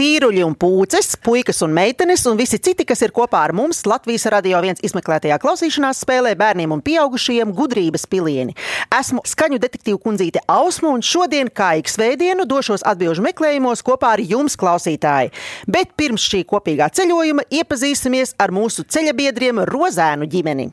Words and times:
Cīruļi 0.00 0.40
un 0.46 0.54
pūces, 0.56 1.10
puikas 1.20 1.58
un 1.60 1.74
meitenes 1.76 2.22
un 2.30 2.38
visi 2.38 2.56
citi, 2.56 2.86
kas 2.88 3.02
ir 3.04 3.12
kopā 3.12 3.42
ar 3.44 3.52
mums 3.52 3.82
Latvijas 3.84 4.24
radio 4.32 4.62
viens 4.64 4.80
izmeklētajā 4.80 5.36
klausīšanās 5.42 6.00
spēlē 6.06 6.32
bērniem 6.40 6.72
un 6.72 6.80
pieaugušajiem 6.86 7.52
gudrības 7.58 8.08
pilieni. 8.08 8.56
Esmu 8.96 9.20
skaņu 9.28 9.60
detektīvu 9.60 10.00
kundzīte 10.00 10.40
Ausma 10.48 10.94
un 10.94 11.04
šodien, 11.04 11.52
kā 11.52 11.74
ik 11.82 11.92
svētdienu, 11.92 12.48
došos 12.48 12.86
atbilžu 12.88 13.28
meklējumos 13.28 13.84
kopā 13.84 14.14
ar 14.16 14.24
jums, 14.24 14.56
klausītāji. 14.56 15.34
Bet 15.68 15.92
pirms 16.00 16.24
šī 16.32 16.46
kopīgā 16.48 16.88
ceļojuma 16.96 17.50
iepazīsimies 17.60 18.38
ar 18.40 18.56
mūsu 18.56 18.88
ceļabiedriem 18.88 19.66
Rozēnu 19.68 20.32
ģimeni. 20.32 20.70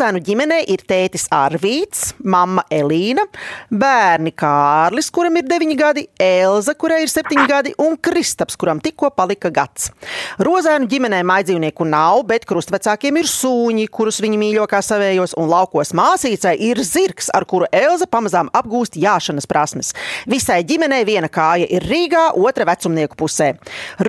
Rozānu 0.00 0.22
ģimenē 0.24 0.62
ir 0.72 0.80
tētis 0.88 1.26
Arvīts, 1.28 2.14
mamma 2.24 2.62
Elīna, 2.72 3.20
bērni 3.68 4.30
Kārlis, 4.32 5.10
kuram 5.12 5.34
ir 5.36 5.44
9 5.44 5.74
gadi, 5.76 6.06
Elza, 6.16 6.72
kurai 6.72 7.02
ir 7.04 7.10
7 7.12 7.42
gadi, 7.44 7.74
un 7.84 7.98
Kristaps, 8.00 8.56
kuram 8.56 8.80
tikko 8.80 9.10
palika 9.12 9.50
gads. 9.52 9.90
Rozānu 10.40 10.88
ģimenē 10.88 11.18
maidzīvnieku 11.28 11.84
nav, 11.84 12.22
bet 12.30 12.46
krustvecākiem 12.48 13.18
ir 13.20 13.28
sūņi, 13.28 13.84
kurus 13.92 14.22
viņi 14.24 14.38
mīļo 14.40 14.64
kā 14.72 14.80
savējos, 14.86 15.34
un 15.36 15.50
laukos 15.52 15.92
māsīcai 16.00 16.54
ir 16.70 16.80
zirgs, 16.80 17.28
ar 17.36 17.44
kuru 17.44 17.68
Elza 17.68 18.08
pamazām 18.08 18.48
apgūst 18.56 18.96
jāšanas 18.96 19.50
prasmes. 19.52 19.92
Visai 20.24 20.62
ģimenei 20.64 21.02
viena 21.04 21.28
kāja 21.28 21.68
ir 21.68 21.84
Rīgā, 21.92 22.30
otra 22.40 22.64
vecumnieku 22.72 23.20
pusē. 23.20 23.50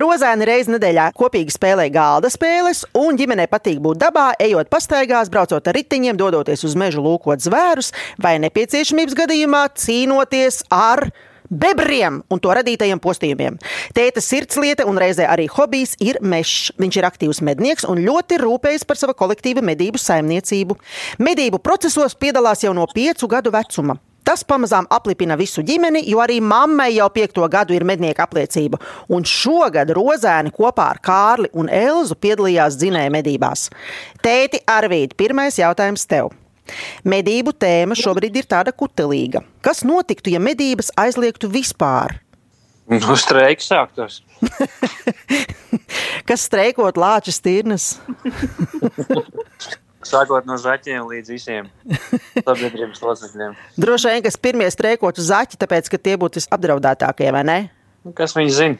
Rozāni 0.00 0.48
reiz 0.48 0.72
nedēļā 0.72 1.10
kopīgi 1.20 1.52
spēlē 1.52 1.90
galda 1.92 2.32
spēles, 2.32 2.86
un 2.96 3.20
ģimenei 3.20 3.50
patīk 3.52 3.84
būt 3.84 4.00
dabā, 4.06 4.30
ejot 4.40 4.72
pastaigās, 4.72 5.28
braucot 5.28 5.68
ar 5.68 5.81
riteņiem, 5.82 6.16
dodoties 6.16 6.64
uz 6.64 6.78
mežu 6.78 7.02
lūkot 7.04 7.42
zvērus, 7.42 7.92
vai 8.22 8.38
nepieciešamības 8.42 9.18
gadījumā 9.18 9.66
cīnoties 9.78 10.62
ar 10.72 11.10
bebriem 11.52 12.22
un 12.32 12.40
to 12.40 12.52
radītajiem 12.56 13.00
postījumiem. 13.02 13.58
Tēta 13.96 14.22
sirdslieta 14.24 14.86
un 14.88 15.00
reizē 15.00 15.26
arī 15.28 15.48
hobijs 15.52 15.94
ir 16.00 16.20
mežs. 16.24 16.72
Viņš 16.80 16.98
ir 16.98 17.08
aktīvs 17.08 17.42
mednieks 17.44 17.86
un 17.88 18.00
ļoti 18.04 18.40
rūpējas 18.42 18.86
par 18.88 19.00
savu 19.00 19.16
kolektīvu 19.18 19.64
medību 19.64 20.00
saimniecību. 20.00 20.78
Medību 21.22 21.60
procesos 21.62 22.16
piedalās 22.16 22.64
jau 22.64 22.72
no 22.76 22.88
piecu 22.94 23.28
gadu 23.28 23.52
vecuma. 23.52 23.98
Tas 24.22 24.44
pamazām 24.46 24.86
aplipina 24.94 25.34
visu 25.38 25.64
ģimeni, 25.66 26.04
jo 26.06 26.20
arī 26.22 26.38
mammai 26.38 26.92
jau 26.94 27.08
piekto 27.10 27.46
gadu 27.50 27.74
ir 27.74 27.82
mednieka 27.86 28.22
apliecība. 28.26 28.78
Un 29.10 29.26
šogad 29.26 29.90
Rozēni 29.96 30.52
kopā 30.54 30.92
ar 30.94 31.00
Kārli 31.02 31.50
un 31.58 31.70
Elzu 31.72 32.14
piedalījās 32.22 32.78
dzinēja 32.78 33.10
medībās. 33.14 33.66
Tēti 34.22 34.62
Arvīdi, 34.70 35.18
pirmais 35.18 35.58
jautājums 35.58 36.06
tev. 36.06 36.30
Medību 37.02 37.50
tēma 37.58 37.98
šobrīd 37.98 38.38
ir 38.38 38.46
tāda 38.46 38.70
kutelīga. 38.70 39.42
Kas 39.66 39.82
notiktu, 39.82 40.30
ja 40.30 40.40
medības 40.42 40.92
aizliegtu 40.98 41.50
vispār? 41.50 42.20
Nu, 42.92 43.16
streiks 43.18 43.66
sāktos. 43.70 44.20
Kas 46.28 46.46
streikot 46.46 46.98
lāčas 46.98 47.42
tirnas? 47.42 47.96
Sākot 50.06 50.48
no 50.48 50.56
zaķiem 50.58 51.06
līdz 51.10 51.30
visiem 51.32 51.68
sabiedrības 52.46 53.02
locekļiem. 53.04 53.54
Droši 53.80 54.10
vien, 54.10 54.24
kas 54.26 54.40
pirmie 54.40 54.70
streikotu 54.72 55.24
zaķi, 55.24 55.60
tāpēc, 55.62 55.92
ka 55.92 56.00
tie 56.00 56.18
būtu 56.20 56.42
visapdraudētākie, 56.42 57.30
vai 57.34 57.44
ne? 57.46 57.60
Nu, 58.02 58.10
kas 58.18 58.34
viņi 58.34 58.50
zina? 58.50 58.78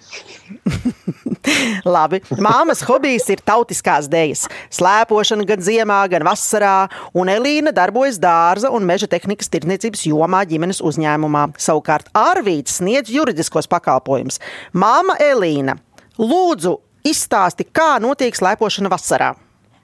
Labi. 1.95 2.19
Māmas 2.43 2.83
hobijs 2.87 3.29
ir 3.31 3.43
tautiskās 3.47 4.09
dejas. 4.11 4.49
Slēpošana 4.75 5.47
gan 5.47 5.63
ziemā, 5.63 6.01
gan 6.11 6.27
vasarā, 6.27 6.89
un 7.15 7.31
Elīna 7.31 7.71
darbojas 7.75 8.19
dārza 8.23 8.73
un 8.75 8.87
meža 8.87 9.07
tehnikas 9.11 9.51
tirdzniecības 9.53 10.03
jomā 10.11 10.43
ģimenes 10.51 10.83
uzņēmumā. 10.83 11.53
Savukārt 11.63 12.11
Arvīts 12.19 12.81
sniedz 12.81 13.15
juridiskos 13.15 13.71
pakalpojumus. 13.71 14.43
Māma 14.75 15.15
Elīna, 15.23 15.79
lūdzu, 16.19 16.77
izstāsti, 17.07 17.71
kā 17.71 17.95
notiek 18.03 18.35
slēpošana 18.35 18.91
vasarā. 18.91 19.33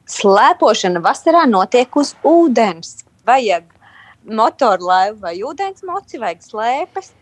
Slēpošana 0.08 1.02
vasarā 1.04 1.44
notiek 1.48 1.96
uz 2.00 2.14
ūdens. 2.26 3.02
Vajag 3.28 3.66
motorlaivu 4.24 5.20
vai 5.20 5.34
ūdens 5.44 5.84
moci, 5.84 6.20
vajag 6.20 6.44
slēpes 6.46 7.12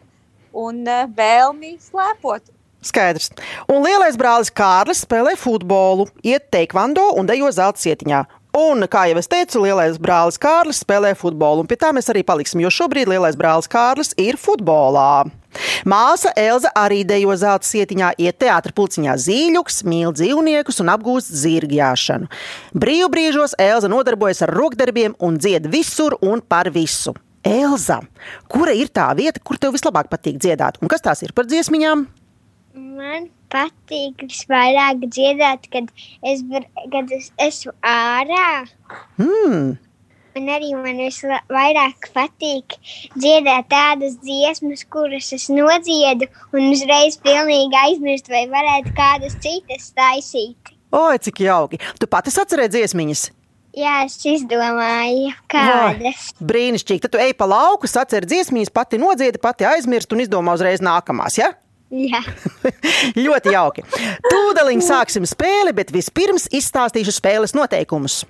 un 0.57 0.85
eh, 0.87 1.09
vēlmi 1.17 1.77
slēpot. 1.83 2.53
Skaidrs. 2.87 3.33
Un 3.73 3.83
lielais 3.83 4.17
brālis 4.21 4.53
Kārlis 4.55 5.03
spēlē 5.03 5.35
futbolu, 5.41 6.07
iet 6.23 6.47
teikvando 6.55 7.09
un 7.19 7.27
dejo 7.27 7.51
zelta 7.51 7.83
sietiņā. 7.83 8.23
Un, 8.57 8.87
kā 8.89 9.03
jau 9.11 9.19
es 9.21 9.27
teicu, 9.29 9.61
lielais 9.67 9.99
brālis 10.01 10.39
Kārlis 10.41 10.79
spēlē 10.81 11.11
futbolu, 11.19 11.61
un 11.61 11.69
pie 11.69 11.77
tā 11.77 11.91
mēs 11.93 12.07
arī 12.09 12.23
paliksim, 12.25 12.63
jo 12.65 12.71
šobrīd 12.73 13.11
lielais 13.13 13.37
brālis 13.37 13.69
Kārlis 13.69 14.15
ir 14.17 14.39
futbolā. 14.41 15.27
Māsa 15.85 16.33
Elza 16.41 16.71
arī 16.77 17.03
dejo 17.05 17.37
zelta 17.37 17.69
sietiņā, 17.69 18.15
iet 18.17 18.39
teātris 18.41 18.73
pulciņā 18.77 19.19
zīļuks, 19.27 19.83
mīl 19.85 20.17
dzīvniekus 20.17 20.81
un 20.81 20.95
apgūst 20.95 21.37
zirgļāšanu. 21.43 22.33
Brīvbrīžos 22.81 23.59
Elza 23.61 23.93
nodarbojas 23.93 24.41
ar 24.47 24.57
rokdarbiem 24.57 25.19
un 25.21 25.37
dzied 25.37 25.69
visur 25.69 26.17
un 26.25 26.41
par 26.41 26.73
visu. 26.73 27.13
Elza, 27.45 28.01
kura 28.49 28.73
ir 28.73 28.89
tā 28.89 29.11
vieta, 29.21 29.45
kur 29.45 29.61
tev 29.61 29.77
vislabāk 29.77 30.09
patīk 30.09 30.41
dziedāt, 30.41 30.81
un 30.81 30.89
kas 30.89 31.05
tās 31.05 31.21
ir 31.29 31.37
par 31.37 31.45
dziesmiņām? 31.45 32.09
Man 32.77 33.31
patīk 33.49 34.21
visvairāk 34.21 35.07
dziedāt, 35.09 35.65
kad 35.73 35.89
es, 36.21 36.43
kad 36.93 37.13
es 37.17 37.31
esmu 37.41 37.73
ārā. 37.81 38.67
Hmm. 39.17 39.79
Un 40.37 40.51
arī 40.53 40.75
man 40.77 41.01
visvairāk 41.01 42.11
patīk 42.13 42.77
dziedāt 43.17 43.71
tādas 43.73 44.19
dziesmas, 44.21 44.85
kuras 44.93 45.33
es 45.33 45.49
nodziedu, 45.49 46.29
un 46.53 46.69
uzreiz 46.75 47.17
pilnīgi 47.25 47.81
aizmirst, 47.87 48.29
vai 48.29 48.45
varētu 48.53 48.93
kādas 48.99 49.41
citas 49.41 49.89
taisīt. 49.97 50.77
Oi, 50.93 51.17
cik 51.17 51.47
jauki! 51.49 51.81
Tu 51.97 52.13
pati 52.13 52.37
atceries 52.37 52.75
dziesmiņas? 52.77 53.27
Jā, 53.77 54.03
es 54.05 54.21
izdomāju, 54.21 55.33
kādas. 55.53 56.29
Brīnišķīgi. 56.45 57.09
Tad 57.09 57.17
tu 57.17 57.25
ej 57.25 57.33
pa 57.41 57.49
lauku, 57.49 57.89
atceries 57.89 58.29
dziesmiņas, 58.29 58.73
pati 58.77 59.01
nodziedi, 59.01 59.41
pati 59.41 59.65
aizmirst 59.65 60.13
un 60.13 60.29
izdomā 60.29 60.61
uzreiz 60.61 60.85
nākamās. 60.85 61.41
Ja? 61.41 61.55
Jā, 61.91 62.19
Ļoti 63.27 63.53
jauki. 63.55 63.85
Tūdaļ 64.27 64.73
sāksim 64.83 65.27
spēli, 65.29 65.75
bet 65.77 65.95
vispirms 65.95 66.49
izstāstīšu 66.51 67.15
spēles 67.15 67.55
noteikumus. 67.55 68.25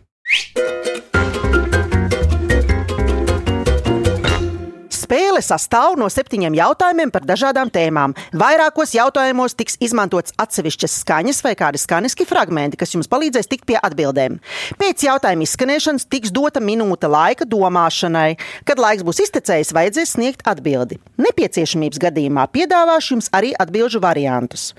Spēle 5.07 5.39
sastāv 5.39 5.95
no 6.01 6.09
septiņiem 6.11 6.57
jautājumiem 6.59 7.13
par 7.15 7.23
dažādām 7.23 7.69
tēmām. 7.71 8.11
Vairākos 8.35 8.91
jautājumos 8.97 9.55
tiks 9.55 9.77
izmantots 9.79 10.35
atsevišķas 10.43 10.97
skaņas 11.05 11.45
vai 11.47 11.53
kādi 11.55 11.79
skaniski 11.79 12.27
fragmenti, 12.27 12.81
kas 12.81 12.97
jums 12.97 13.07
palīdzēs 13.13 13.47
tikt 13.53 13.69
pie 13.71 13.77
atbildēm. 13.79 14.41
Pēc 14.81 15.05
jautājuma 15.07 15.47
izskanēšanas 15.47 16.09
tiks 16.11 16.35
dota 16.35 16.59
minūte 16.59 17.07
laika 17.07 17.47
domāšanai. 17.47 18.33
Kad 18.67 18.83
laiks 18.83 19.07
būs 19.07 19.23
iztecējis, 19.29 19.71
vajadzēs 19.79 20.17
sniegt 20.17 20.43
atbildi. 20.43 20.99
Nepieciešamības 21.23 22.03
gadījumā 22.03 22.49
piedāvāšu 22.51 23.15
jums 23.15 23.31
arī 23.31 23.55
atbildžu 23.63 24.03
variantus. 24.03 24.73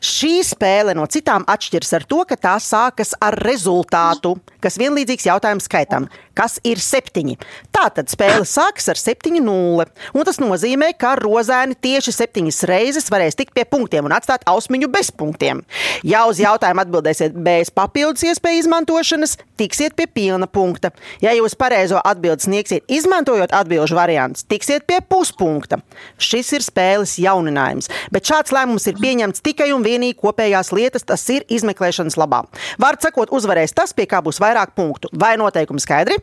Šī 0.00 0.38
spēle 0.48 0.94
no 0.96 1.04
citām 1.12 1.44
atšķiras 1.44 1.90
ar 1.98 2.04
to, 2.08 2.22
ka 2.24 2.36
tā 2.40 2.54
sākas 2.64 3.12
ar 3.20 3.36
rezultātu, 3.44 4.32
kas 4.64 4.78
vienlīdzīgs 4.80 5.26
jautājumu 5.28 5.60
skaitam, 5.60 6.06
kas 6.32 6.56
ir 6.64 6.80
septiņi. 6.80 7.36
Tātad 7.68 8.08
spēle 8.08 8.46
sākas 8.48 8.88
ar 8.88 8.96
7-0, 8.96 9.84
un 10.16 10.24
tas 10.24 10.40
nozīmē, 10.40 10.94
ka 10.96 11.12
rozēni 11.20 11.76
tieši 11.76 12.14
septiņas 12.16 12.62
reizes 12.70 13.12
varēs 13.12 13.36
tikt 13.36 13.52
pie 13.56 13.66
punktiem 13.68 14.08
un 14.08 14.14
atstāt 14.16 14.46
ausmiņu 14.48 14.88
bez 14.88 15.12
punktiem. 15.12 15.60
Ja 16.00 16.24
uz 16.30 16.40
jautājumu 16.40 16.80
atbildēsiet 16.86 17.36
bez 17.36 17.68
papildus 17.68 18.24
iespēju 18.24 18.64
izmantošanas, 18.64 19.36
tiksiet 19.60 19.98
pie 20.00 20.08
pilna 20.08 20.48
punkta. 20.48 20.94
Ja 21.20 21.36
jūs 21.36 21.58
pareizo 21.60 22.00
atbildi 22.00 22.48
sniegsiet, 22.48 22.88
izmantojot 22.88 23.52
atbildžu 23.52 24.00
variantus, 24.00 24.48
tiksiet 24.48 24.88
pie 24.88 25.02
puspunkta. 25.04 25.82
Šis 26.16 26.54
ir 26.56 26.64
spēles 26.64 27.18
jauninājums, 27.20 27.92
bet 28.08 28.32
šāds 28.32 28.56
lēmums 28.56 28.88
ir 28.88 28.96
pieņemts 28.96 29.44
tikai 29.44 29.70
un 29.76 29.84
vienīgi 29.84 29.89
kopējās 30.14 30.70
lietas, 30.76 31.02
tas 31.02 31.24
ir 31.30 31.42
izmeklēšanas 31.48 32.16
labā. 32.20 32.44
Vārds 32.80 33.02
sakot, 33.06 33.32
uzvarēs 33.34 33.74
tas, 33.74 33.92
pie 33.92 34.06
kā 34.06 34.20
būs 34.22 34.38
vairāk 34.42 34.74
punktu. 34.78 35.08
Vai 35.12 35.36
noteikumi 35.40 35.80
skaidri? 35.82 36.16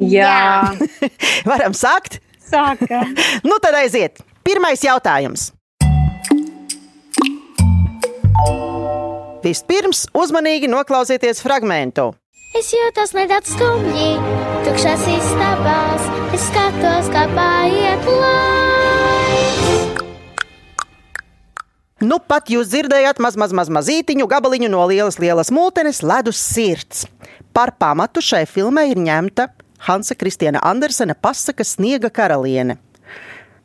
Jā, 0.00 0.72
Varam 1.50 1.74
sākt? 1.76 2.20
sāka. 2.50 3.04
Nu 3.48 3.58
tad 3.62 3.74
aiziet. 3.78 4.22
Pirmais 4.44 4.80
jautājums. 4.82 5.52
Vispirms 9.44 10.06
uzmanīgi 10.16 10.68
noklausieties 10.68 11.40
fragmentu. 11.44 12.14
es 12.58 12.72
jūtos 12.74 13.14
nedaudz 13.14 13.52
skumji, 13.54 14.10
tukšās 14.66 15.06
istabās. 15.16 16.08
Es 16.34 16.48
skatos, 16.50 17.12
kā 17.14 17.26
paiet 17.36 18.04
laiks. 18.08 18.59
Nu, 22.00 22.16
pat 22.16 22.48
jūs 22.48 22.70
dzirdējāt 22.72 23.18
maz, 23.20 23.34
maz, 23.36 23.52
maz 23.52 23.68
mazītiņu 23.68 24.24
gabaliņu 24.30 24.70
no 24.72 24.86
lielas, 24.88 25.18
lielas 25.20 25.50
mūtenes, 25.52 26.00
ledus 26.00 26.40
sirds. 26.40 27.04
Par 27.52 27.74
pamatu 27.76 28.22
šai 28.24 28.46
filmai 28.48 28.86
ir 28.88 29.00
ņemta 29.04 29.50
Hansa 29.84 30.16
Kristiāna 30.16 30.62
Andersena 30.64 31.12
pasaka 31.12 31.64
Sniega 31.66 32.08
karaliene. 32.08 32.78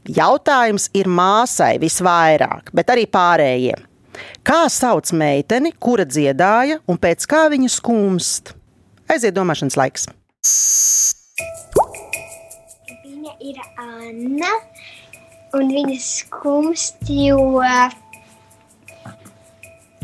Jautājums 0.06 0.90
ir 0.94 1.08
māsai 1.08 1.78
visvairāk, 1.80 2.74
bet 2.76 2.92
arī 2.92 3.08
pārējiem. 3.08 3.88
Kā 4.44 4.66
sauc 4.72 5.10
meiteni, 5.16 5.72
kura 5.80 6.04
dziedāja 6.04 6.82
un 6.92 7.00
pēc 7.00 7.24
kā 7.32 7.48
viņa 7.52 7.72
skumst? 7.72 8.52
Aiziet 9.12 9.36
domāšanas 9.36 9.80
laiks. 9.80 10.10
Viņa 13.00 13.36
ir 13.48 13.64
Anna, 13.80 14.54
un 15.56 15.72
viņa 15.72 16.00
skumst, 16.04 17.00
jo, 17.08 17.64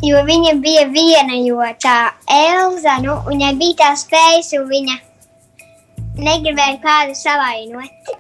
jo 0.06 0.24
viņa 0.26 0.56
bija 0.62 0.88
viena, 0.92 1.38
jo 1.46 1.62
tā 1.82 2.12
Elza, 2.32 2.98
nu, 3.04 3.20
viņai 3.28 3.54
bija 3.60 3.78
tā 3.84 3.92
spējas, 4.00 4.52
un 4.60 4.68
viņa 4.72 4.98
negribēja 6.22 6.82
kādu 6.84 7.16
savainot. 7.18 8.14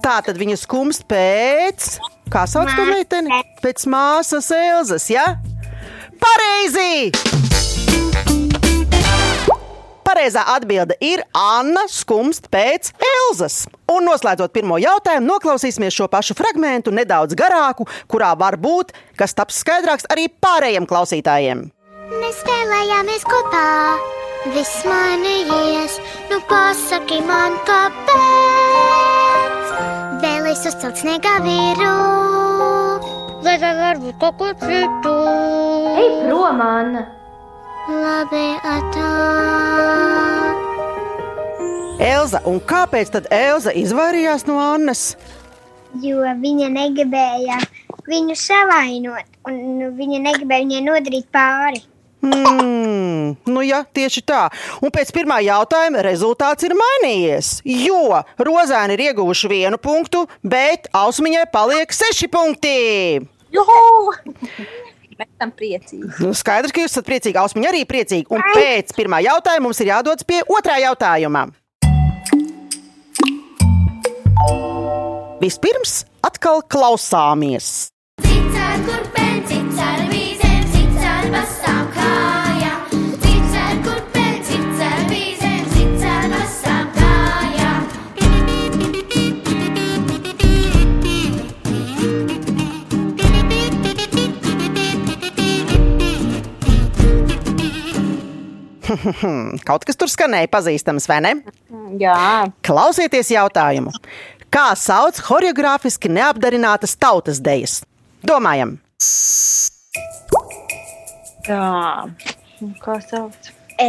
Tā 0.00 0.16
tad 0.24 0.38
viņa 0.40 0.56
skumst 0.56 1.04
pēc. 1.10 1.98
Kā 2.30 2.46
sauc 2.48 2.70
to 2.78 2.86
meiteni? 2.88 3.42
Pēc 3.60 3.84
māsas 3.90 4.48
Elzas, 4.54 5.10
ja? 5.12 5.26
Pareizi! 6.20 7.49
Pareizā 10.10 10.42
atbilde 10.56 10.96
ir 11.06 11.20
Anna 11.38 11.84
skumst 11.86 12.48
pēc 12.50 12.88
Elzas. 13.06 13.68
Un 13.86 14.08
noslēdzot 14.08 14.50
pirmo 14.50 14.74
jautājumu, 14.82 15.28
noklausīsimies 15.28 15.94
šo 15.94 16.08
pašu 16.10 16.34
fragment, 16.34 16.90
nedaudz 16.90 17.36
garāku, 17.38 17.86
kurā 18.10 18.32
var 18.38 18.56
būt, 18.58 18.90
kas 19.14 19.36
taps 19.38 19.60
skaidrāks 19.62 20.08
arī 20.10 20.26
pārējiem 20.42 20.88
klausītājiem. 20.90 21.62
Mēs 22.10 22.40
spēlējāmies 22.42 23.22
kopā, 23.30 23.62
viss 24.56 24.82
mainījies. 24.90 26.00
Nu, 26.32 26.42
pasaki 26.50 27.22
man, 27.30 27.54
kāpēc? 27.70 29.64
Vēlēs 30.26 30.66
uzcelt 30.72 30.98
sniegā 31.04 31.38
vīru, 31.46 31.94
vai 33.46 33.56
varbūt 33.62 34.18
kaut 34.18 34.42
ko 34.42 34.50
citu. 34.66 35.16
Ej 36.02 36.12
prom, 36.26 36.66
Anna! 36.66 37.19
Labi, 37.90 38.46
atā. 38.62 39.06
Elza, 42.00 42.38
un 42.46 42.60
kāpēc 42.62 43.10
tad 43.16 43.26
Elza 43.34 43.72
izvairījās 43.74 44.46
no 44.46 44.60
Annas? 44.62 45.16
Jo 45.98 46.22
viņa 46.22 46.68
negribēja 46.70 47.58
viņu 48.06 48.36
savainot, 48.38 49.26
un 49.50 49.58
nu, 49.80 49.88
viņa 49.98 50.20
negribēja 50.28 50.68
viņai 50.68 50.84
nodarīt 50.86 51.26
pāri. 51.34 51.82
Hmm, 52.22 53.34
nu 53.50 53.64
jā, 53.64 53.80
tieši 53.96 54.22
tā. 54.28 54.44
Un 54.84 54.92
pēc 54.94 55.10
pirmā 55.16 55.40
jautājuma 55.42 56.04
rezultāts 56.06 56.68
ir 56.68 56.76
mainījies. 56.78 57.56
Jo 57.64 58.20
Rozēna 58.38 58.94
ir 58.94 59.08
ieguvuši 59.08 59.50
vienu 59.50 59.80
punktu, 59.82 60.28
bet 60.46 60.86
Ausmiņai 60.94 61.48
paliek 61.50 61.96
seši 61.96 62.30
punkti. 62.30 62.78
Juhu! 63.50 64.14
Mēs 65.20 65.28
esam 65.36 65.50
priecīgi. 65.52 66.06
Nu, 66.24 66.30
skaidrs, 66.32 66.72
ka 66.72 66.80
jūs 66.80 66.94
esat 66.94 67.04
priecīgi. 67.04 67.36
Ausmiņa 67.36 67.68
arī 67.68 67.82
priecīga. 67.88 68.32
Un 68.32 68.44
pēc 68.54 68.94
pirmā 68.96 69.18
jautājuma 69.26 69.66
mums 69.66 69.80
ir 69.84 69.90
jādodas 69.90 70.24
pie 70.24 70.38
otrā 70.48 70.78
jautājuma. 70.80 71.50
Vispirms 75.44 76.06
atkal 76.24 76.64
klausāmies. 76.72 77.90
Kaut 99.68 99.86
kas 99.88 99.98
tur 100.00 100.10
skanēja 100.12 100.50
pazīstams, 100.52 101.08
vai 101.10 101.20
ne? 101.24 101.32
Jā, 102.00 102.50
Klausieties 102.66 103.32
jautājumu. 103.34 103.94
Kā 104.50 104.72
sauc 104.74 105.20
choreogrāfiski 105.22 106.10
neapdarinātas 106.10 106.96
tautas 106.98 107.38
dejas? 107.42 107.80
Domājam, 108.26 108.76
tā. 111.46 111.64
Kā 112.82 112.98
sauc? 113.06 113.52
E, 113.80 113.88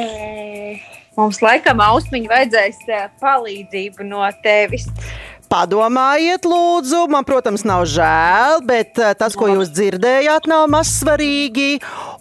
Mums 1.20 1.42
laikam 1.44 1.82
ausmiņu 1.84 2.30
vajadzēs 2.32 2.78
eh, 2.88 3.08
palīdzību 3.20 4.06
no 4.08 4.24
tevis. 4.46 4.88
Padomājiet, 5.52 6.48
lūdzu. 6.48 7.04
Man, 7.12 7.28
protams, 7.28 7.66
nav 7.68 7.86
žēl, 7.92 8.62
bet 8.68 9.00
eh, 9.02 9.14
tas, 9.20 9.36
ko 9.38 9.50
jūs 9.52 9.72
dzirdējāt, 9.76 10.48
nav 10.52 10.68
mazsvarīgi. 10.72 11.70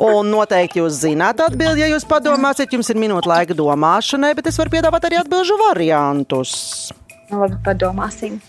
Un 0.02 0.30
noteikti 0.34 0.82
jūs 0.82 1.00
zināt 1.04 1.42
atbildi, 1.44 1.84
ja 1.84 1.90
jūs 1.94 2.06
padomāsiet. 2.10 2.74
Jums 2.74 2.90
ir 2.92 3.00
minūte 3.00 3.30
laika 3.30 3.56
domāšanai, 3.56 4.34
bet 4.38 4.50
es 4.50 4.58
varu 4.60 4.74
piedāvāt 4.76 5.08
arī 5.08 5.20
atbildžu 5.22 5.58
variantus. 5.62 6.54
Nu, 7.30 7.44
labi, 7.44 7.60
padomāsim. 7.66 8.40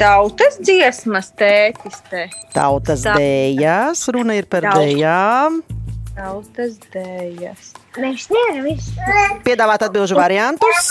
Tautas 0.00 0.56
dziesmas, 0.64 1.28
tētis, 1.36 2.00
te. 2.08 2.26
Tautas 2.54 3.04
dēļas, 3.04 4.06
runa 4.16 4.36
ir 4.40 4.48
par 4.48 4.64
Tautas. 4.64 4.80
dēļām. 4.80 5.62
Tautas 6.12 6.74
dēļas. 6.92 7.70
mēs 7.96 8.26
nevaram 8.28 8.66
visu. 8.66 8.92
Piedāvāt 9.46 9.84
atbildžu 9.86 10.18
variantus. 10.18 10.90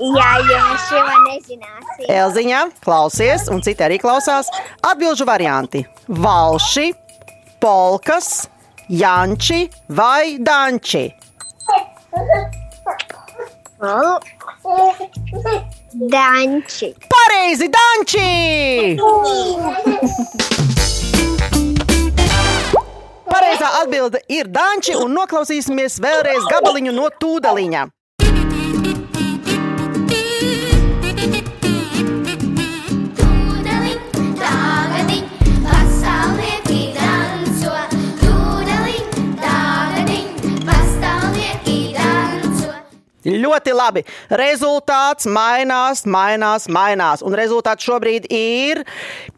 Jā, 0.00 0.30
jo 0.48 0.60
mēs 0.64 0.86
šo 0.88 1.02
nezināsim. 1.26 2.06
Elziņa, 2.16 2.60
klausies, 2.84 3.50
un 3.52 3.60
citi 3.64 3.84
arī 3.84 3.98
klausās. 4.00 4.48
Atbildžu 4.80 5.28
varianti- 5.28 5.84
valši, 6.26 6.88
polkas, 7.60 8.48
janči 8.88 9.68
vai 9.88 10.38
danči. 10.40 11.04
Danči. 16.16 16.94
Pareizi, 17.12 17.68
danči! 17.68 18.96
Pareizā 23.56 23.80
atbilde 23.80 24.18
ir 24.28 24.50
danči, 24.52 24.92
un 25.00 25.14
noklausīsimies 25.16 25.94
vēlreiz 26.04 26.44
gabaliņu 26.50 26.92
no 26.92 27.06
tūdeliņa. 27.22 27.86
Ļoti 43.36 43.74
labi. 43.76 44.02
Rezultāts 44.30 45.28
mainās, 45.28 46.04
mainās, 46.08 46.68
mainās. 46.72 47.24
Un 47.26 47.36
rezultāts 47.36 47.86
šobrīd 47.86 48.28
ir 48.32 48.82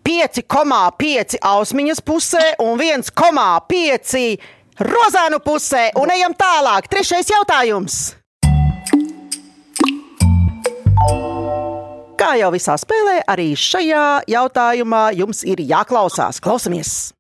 5,5 0.07 1.39
ausmiņas 1.43 2.05
pusē 2.07 2.45
un 2.65 2.79
1,5 2.79 4.39
rozānu 4.79 5.43
pusē. 5.45 5.89
Un 5.99 6.15
ejam 6.15 6.37
tālāk. 6.39 6.89
Trešais 6.91 7.35
jautājums. 7.35 7.99
Kā 12.19 12.33
jau 12.35 12.49
visā 12.51 12.75
spēlē, 12.75 13.21
arī 13.31 13.53
šajā 13.55 14.25
jautājumā 14.27 15.05
jums 15.15 15.45
ir 15.47 15.63
jāklausās. 15.63 16.43
Klausamies! 16.43 17.18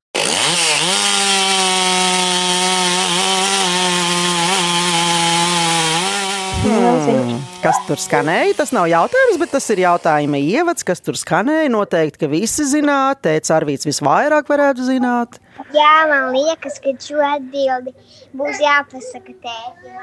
Hmm. 6.58 7.36
Kas 7.62 7.76
tur 7.86 8.00
skanēja? 8.02 8.56
Tas 8.58 8.72
nav 8.74 8.88
jautājums, 8.90 9.36
bet 9.38 9.52
tas 9.54 9.66
ir 9.70 9.82
jautājuma 9.84 10.40
ievads. 10.42 10.82
Kas 10.86 11.02
tur 11.04 11.14
skanēja? 11.18 11.68
Noteikti, 11.70 12.18
ka 12.24 12.28
visi 12.32 12.64
zināt. 12.66 13.20
Teicis, 13.22 13.52
Arvīts 13.54 13.86
visvairāk 13.86 14.48
varētu 14.50 14.86
zināt. 14.88 15.38
Jā, 15.74 15.92
man 16.10 16.32
liekas, 16.34 16.80
ka 16.82 16.94
šo 17.02 17.20
atbildi 17.22 17.94
būs 18.38 18.58
jāpasaka 18.62 19.32
tētim. 19.44 19.94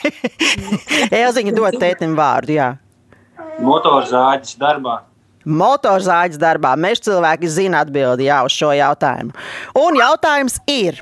Elziņa 1.20 1.52
dod 1.56 1.76
tētim 1.82 2.16
vārdu. 2.16 2.56
Jā. 2.56 2.70
Motorzāģis 3.60 4.56
darbā. 4.60 5.02
Motorzāģis 5.44 6.40
darbā. 6.40 6.72
Mēs 6.80 7.04
cilvēki 7.04 7.50
zinām 7.52 7.84
atbildi 7.84 8.30
jā, 8.30 8.40
uz 8.48 8.56
šo 8.56 8.72
jautājumu. 8.76 9.36
Un 9.80 10.00
jautājums 10.00 10.56
ir, 10.72 11.00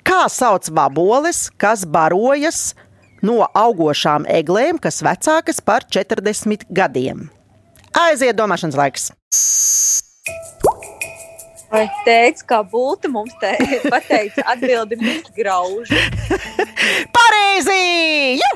kā 0.00 0.24
sauc 0.32 0.68
vaboles, 0.72 1.50
kas 1.60 1.84
barojas 1.84 2.70
no 3.22 3.42
augošām 3.46 4.26
eglēm, 4.30 4.80
kas 4.82 5.02
vecākas 5.06 5.62
par 5.64 5.86
40 5.88 6.66
gadiem? 6.70 7.28
Aiziet 7.92 8.36
domāšanas 8.38 8.78
laiks. 8.78 9.10
Vai 11.72 11.86
teiks, 12.04 12.44
kā 12.44 12.60
bulta 12.68 13.08
mums 13.08 13.32
te 13.40 13.54
pateica 13.92 14.44
atbildi 14.52 14.98
misgrauži. 15.00 16.02
Pareizi! 17.16 18.40
Ju! 18.42 18.52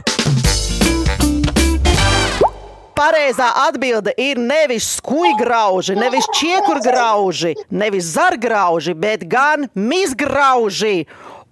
Pareizā 2.96 3.50
atbilde 3.66 4.14
ir 4.16 4.38
nevis 4.40 4.86
skūjgrauži, 4.96 5.98
nevis 6.00 6.24
čiekurgrauži, 6.38 7.52
nevis 7.68 8.06
zargrauži, 8.14 8.94
bet 8.96 9.26
gan 9.28 9.66
mizgrauži. 9.76 11.04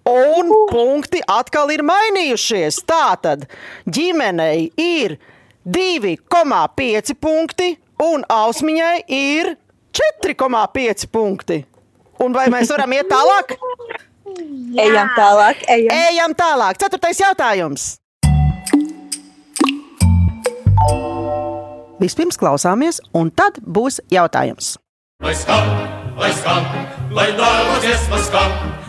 Un 0.04 0.50
punkti 0.68 1.22
atkal 1.28 1.70
ir 1.72 1.80
mainījušies. 1.86 2.82
Tātad 2.84 3.46
ģimenei 3.88 4.68
ir 4.76 5.16
2,5 5.64 7.14
punkti, 7.20 7.70
un 8.04 8.26
ausmiņai 8.28 8.98
ir 9.08 9.54
4,5 9.96 11.08
punkti. 11.12 11.62
Un 12.20 12.36
vai 12.36 12.46
mēs 12.52 12.70
varam 12.74 12.92
iet 12.92 13.08
tālāk? 13.10 13.56
Ejam 14.76 15.10
tālāk, 15.16 15.64
ejam. 15.72 15.96
Ejam 16.10 16.36
tālāk. 16.36 16.78
Ceturtais 16.82 17.20
jautājums. 17.20 17.94
Vispirms 22.02 22.36
klausāmies, 22.36 23.00
un 23.16 23.30
tad 23.32 23.60
būs 23.64 24.02
jautājums. 24.12 24.74
Lai 25.24 25.32
skan, 25.38 25.70
lai 26.20 26.32
skan, 26.36 26.66
lai 27.14 27.30
darba 27.38 27.78
dziesma 27.80 28.18
skan. 28.26 28.83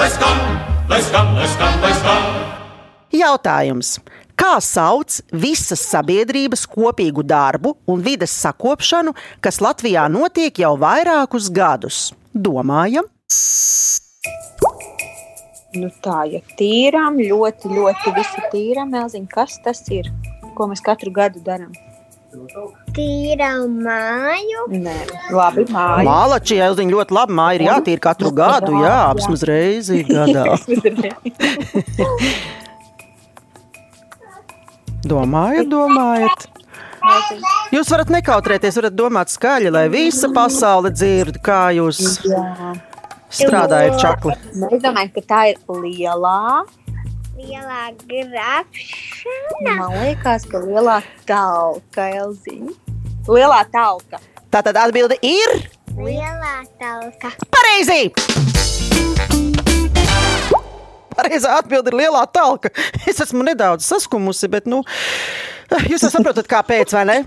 Lai 0.00 0.08
skan, 0.08 0.38
lai 0.88 1.02
skan, 1.04 1.34
lai 1.36 1.44
skan, 1.44 1.74
lai 1.82 1.90
skan. 1.92 2.22
Jautājums. 3.12 3.98
Kā 4.32 4.54
sauc 4.64 5.18
visas 5.28 5.82
sabiedrības 5.90 6.62
kopīgu 6.72 7.20
darbu 7.20 7.74
un 7.84 8.00
vides 8.00 8.32
sakopšanu, 8.32 9.12
kas 9.44 9.60
Latvijā 9.60 10.06
notiek 10.08 10.62
jau 10.62 10.72
vairākus 10.80 11.50
gadus? 11.52 11.98
Domājam, 12.32 13.04
Nu 15.76 15.86
tā, 16.02 16.24
ja 16.32 16.40
tīrām, 16.58 17.20
ļoti, 17.20 17.68
ļoti 17.76 18.16
visu 18.16 18.48
tīrām, 18.50 18.96
Elziņ, 19.04 19.28
kas 19.30 19.60
tas 19.62 19.84
ir? 19.92 20.08
Ko 20.56 20.66
mēs 20.72 20.80
katru 20.82 21.12
gadu 21.14 21.44
darām? 21.44 21.76
Tīra 22.94 23.48
māju. 23.66 24.60
Nē, 24.70 24.94
labi, 25.34 25.64
māja. 25.66 26.04
Mālači 26.06 26.60
Elziņa 26.62 26.94
ļoti 26.94 27.16
labi 27.16 27.34
māja 27.34 27.58
ir 27.58 27.64
jātīra 27.66 28.02
katru 28.04 28.30
gadu, 28.34 28.72
jā, 28.84 28.98
apsmaz 29.12 29.42
reizi 29.48 30.04
gadā. 30.06 30.44
Domājat, 35.10 35.66
domājat. 35.72 36.46
Jūs 37.72 37.88
varat 37.90 38.10
nekautrēties, 38.12 38.76
varat 38.78 38.94
domāt 38.94 39.32
skaļi, 39.32 39.70
lai 39.72 39.86
visa 39.90 40.28
pasaule 40.34 40.90
dzird, 40.92 41.40
kā 41.42 41.70
jūs 41.74 42.20
strādājat 43.32 43.96
čakli. 44.02 44.36
Es 44.68 44.82
domāju, 44.84 45.10
ka 45.16 45.22
tā 45.32 45.40
ir 45.54 45.56
lielā. 45.80 46.62
Lielā 47.40 47.94
grafšana. 48.04 49.72
Man 49.78 49.94
liekas, 50.02 50.44
ka 50.50 50.60
lielā 50.60 50.98
talka, 51.28 52.04
Elziņ. 52.20 52.66
Lielā 53.30 53.60
talka. 53.72 54.20
Tātad 54.52 54.76
atbilde 54.76 55.16
ir 55.24 55.54
Lielā 55.96 56.66
talka. 56.80 57.32
pareizi! 57.48 58.10
Pareizā 61.16 61.56
atbilde 61.60 61.92
ir 61.92 61.98
lielā 62.02 62.26
talka. 62.32 62.72
Es 63.08 63.20
esmu 63.24 63.44
nedaudz 63.46 63.88
saskumusi, 63.88 64.48
bet, 64.52 64.68
nu, 64.68 64.82
jūs 65.88 66.04
saprotat, 66.12 66.48
kāpēc, 66.50 66.92
vai 66.96 67.06
ne? 67.08 67.18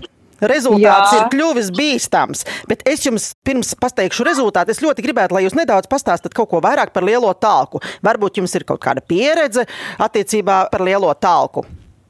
Rezultāts 0.50 1.12
Jā. 1.14 1.20
ir 1.20 1.28
kļuvis 1.32 1.70
bīstams. 1.74 2.44
Bet 2.70 2.84
es 2.88 3.04
jums 3.06 3.30
pirms 3.46 3.74
pateikšu 3.80 4.26
rezultātu. 4.26 4.74
Es 4.74 4.82
ļoti 4.84 5.04
gribētu, 5.06 5.36
lai 5.36 5.44
jūs 5.46 5.56
nedaudz 5.58 5.88
pastāstat 5.90 6.34
kaut 6.36 6.50
ko 6.50 6.60
vairāk 6.64 6.92
par 6.94 7.06
lielo 7.06 7.30
talku. 7.34 7.80
Varbūt 8.04 8.42
jums 8.42 8.54
ir 8.58 8.66
kaut 8.68 8.82
kāda 8.84 9.04
pieredze 9.04 9.66
attiecībā 10.02 10.64
par 10.72 10.84
lielo 10.84 11.12
talku. 11.14 11.64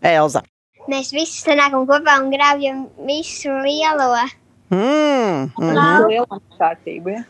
Elza. 0.05 0.45
Mēs 0.91 1.15
visi 1.17 1.41
sanākam 1.41 1.87
kopā 1.89 2.19
un 2.21 2.33
grābjam 2.33 2.83
visu 3.09 3.53
lielo. 3.65 4.11
Mm, 4.73 5.55
mm. 5.55 5.79
Lielā 6.11 6.41
kārtība. 6.59 7.15
Ja? 7.19 7.25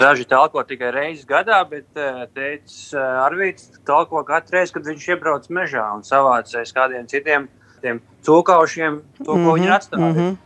Daži 0.00 0.24
talko 0.24 0.62
tikai 0.64 0.90
reizes 0.94 1.26
gadā, 1.28 1.58
bet 1.68 1.98
eh, 2.00 2.22
teicis 2.32 2.94
Arvīts 2.96 3.68
talko 3.88 4.22
katru 4.24 4.56
reizi, 4.56 4.72
kad 4.72 4.86
viņš 4.88 5.08
iebrauc 5.12 5.48
mežā 5.52 5.84
un 5.92 6.04
savācēs 6.06 6.72
kādiem 6.72 7.08
citiem 7.08 7.50
tiem 7.82 8.00
cūkaušiem, 8.26 9.00
to, 9.18 9.24
ko 9.24 9.36
mm 9.36 9.46
-hmm, 9.46 9.58
viņi 9.58 9.68
ir 9.70 9.76
atstādījuši. 9.78 10.36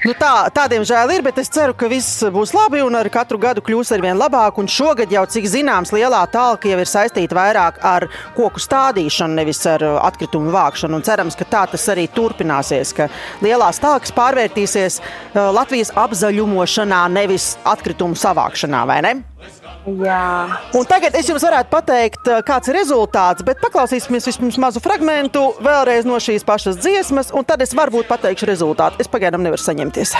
Nu 0.00 0.14
tā, 0.16 0.48
tādiem 0.56 0.80
žēl 0.80 1.10
ir, 1.12 1.20
bet 1.20 1.36
es 1.42 1.50
ceru, 1.52 1.74
ka 1.76 1.84
viss 1.90 2.22
būs 2.32 2.54
labi 2.56 2.80
un 2.80 2.94
ar 2.96 3.08
katru 3.12 3.36
gadu 3.40 3.60
kļūs 3.60 3.90
ar 3.92 4.00
vien 4.00 4.16
labāk. 4.16 4.56
Un 4.62 4.68
šogad 4.70 5.12
jau, 5.12 5.26
cik 5.28 5.44
zināms, 5.44 5.92
lielā 5.92 6.22
talka 6.32 6.70
jau 6.70 6.78
ir 6.80 6.88
saistīta 6.88 7.36
vairāk 7.36 7.82
ar 7.84 8.06
koku 8.32 8.62
stādīšanu, 8.64 9.36
nevis 9.36 9.60
ar 9.68 9.84
uh, 9.84 9.98
atkritumu 10.08 10.54
vākšanu. 10.54 10.96
Un 10.96 11.04
cerams, 11.04 11.36
ka 11.36 11.44
tā 11.44 11.66
tas 11.74 11.84
arī 11.92 12.06
turpināsies, 12.16 12.94
ka 12.96 13.10
lielās 13.44 13.82
talkas 13.84 14.16
pārvērtīsies 14.16 15.02
uh, 15.02 15.50
Latvijas 15.52 15.92
apzaļumošanā, 15.92 17.02
nevis 17.12 17.58
atkritumu 17.68 18.16
savākšanā, 18.16 18.86
vai 18.88 19.02
ne? 19.04 19.14
Jā. 19.86 20.60
Un 20.76 20.84
tagad 20.84 21.14
es 21.16 21.28
jums 21.30 21.44
varētu 21.44 21.70
pateikt, 21.72 22.28
kāds 22.44 22.68
ir 22.68 22.76
rezultāts, 22.76 23.44
bet 23.46 23.62
paklausīsimies 23.62 24.28
vispirms 24.28 24.58
mazu 24.60 24.82
fragment 24.84 25.38
vēlreiz 25.64 26.04
no 26.04 26.18
šīs 26.20 26.44
pašas 26.44 26.76
dziesmas, 26.82 27.32
un 27.32 27.46
tad 27.48 27.64
es 27.64 27.72
varbūt 27.76 28.10
pateikšu 28.10 28.48
rezultātu. 28.50 29.00
Es 29.00 29.08
pagaidām 29.08 29.40
nevaru 29.40 29.62
saņemties. 29.64 30.12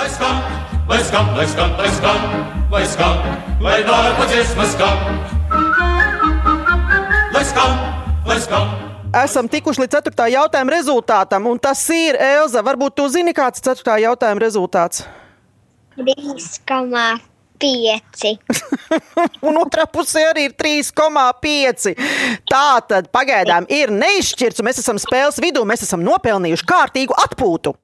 Lai 0.00 0.08
skan, 0.08 0.40
lai 0.88 1.02
skan, 1.04 1.32
lai 1.36 1.46
skan, 1.52 1.76
lai 1.76 1.90
skan, 1.92 2.20
lai 2.72 2.84
skan, 2.88 3.16
lai 3.60 3.78
darba 3.84 4.28
dziesma 4.32 4.68
skan. 4.72 4.96
Lai 7.34 7.44
skan, 7.44 7.76
lai 8.24 8.40
skan. 8.40 8.76
Esam 9.20 9.48
tikuši 9.50 9.84
līdz 9.84 10.00
4. 10.00 10.30
jautājuma 10.32 10.72
rezultātam, 10.78 11.48
un 11.50 11.58
tas 11.60 11.82
ir 11.92 12.16
Elza. 12.16 12.62
Varbūt 12.64 12.96
tu 12.96 13.08
zini, 13.12 13.34
kāds 13.36 13.60
ir 13.60 13.74
4. 13.74 13.98
jautājuma 14.06 14.40
rezultāts. 14.40 15.04
3,5. 15.98 17.18
Un 19.48 19.60
otrā 19.60 19.86
pusē 19.90 20.26
arī 20.30 20.48
ir 20.48 20.56
3,5. 20.58 21.92
Tā 22.50 22.66
tad 22.88 23.12
pagaidām 23.14 23.68
ir 23.72 23.92
neizšķirts, 23.94 24.62
un 24.62 24.70
mēs 24.70 24.82
esam 24.82 25.00
spēles 25.00 25.40
vidū. 25.42 25.66
Mēs 25.68 25.84
esam 25.86 26.04
nopelnījuši 26.06 26.68
kārtīgu 26.72 27.16
atpūtu. 27.26 27.76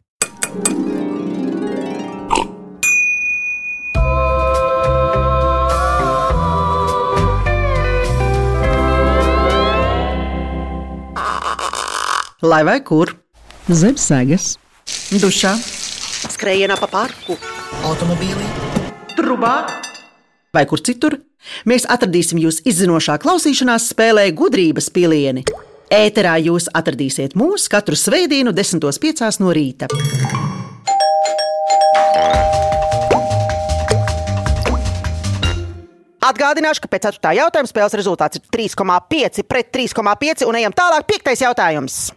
Lai 12.47 12.61
vai 12.69 12.77
kur? 12.85 13.11
Zem 13.73 13.97
sēgas, 13.99 14.53
Dušā, 15.19 15.57
skrejienā 16.31 16.77
pa 16.79 16.87
parku, 16.93 17.35
automobīlī, 17.89 18.66
trubā 19.17 19.57
vai 20.57 20.65
kur 20.69 20.81
citur, 20.81 21.19
mēs 21.69 21.85
atradīsim 21.91 22.41
jūs 22.41 22.63
izzinošā 22.69 23.19
klausīšanās 23.23 23.91
spēlē 23.93 24.31
gudrības 24.37 24.89
pilieni. 24.95 25.45
Ēterā 25.93 26.39
jūs 26.43 26.71
atradīsiet 26.75 27.37
mūs 27.39 27.69
katru 27.71 27.99
svētdienu, 27.99 28.55
10.5. 28.57 29.41
no 29.43 29.53
rīta. 29.55 29.91
Atgādināšu, 36.27 36.83
ka 36.83 36.91
pēc 36.91 37.05
4. 37.07 37.37
jautājuma 37.39 37.71
spēles 37.71 37.95
rezultāts 38.01 38.41
ir 38.41 38.47
3,5 38.51 39.45
pret 39.47 39.71
3,5 39.71 40.43
un 40.49 40.59
ejam 40.59 40.75
tālāk. 40.75 41.07
Piektais 41.07 41.45
jautājums. 41.45 42.09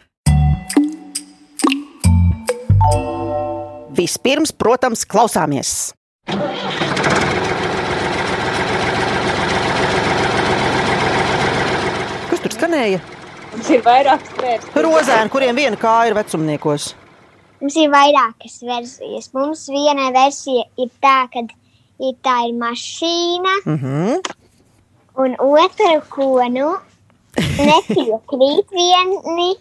Vispirms, 3.94 4.50
protams, 4.56 5.04
klausāmies. 5.06 5.92
Kas 12.30 12.42
tur 12.42 12.54
skanēja? 12.70 13.00
Mums 13.50 13.70
ir 13.74 13.80
vairākas 13.82 14.34
vērts. 14.38 14.74
Rozēni, 14.78 15.30
kuriem 15.32 15.56
viena 15.58 15.78
kāja 15.80 16.10
ir 16.10 16.16
vecumniekos. 16.18 16.92
Mums 17.60 17.76
ir 17.76 17.90
vairākas 17.90 18.60
versijas. 18.62 19.32
Mums 19.34 19.64
viena 19.68 20.10
versija 20.14 20.68
ir 20.78 20.92
tā, 21.02 21.24
ka 21.32 21.42
ir 22.00 22.14
tā 22.22 22.36
ir 22.48 22.54
mašīna, 22.54 23.56
Mm 23.64 23.78
-hmm. 23.82 24.30
un 25.16 25.34
otra, 25.38 26.00
ko 26.08 26.48
nu 26.48 26.78
nepiekrīt 27.36 28.66
vieni, 28.70 29.56